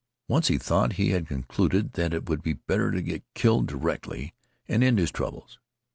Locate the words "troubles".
5.11-5.59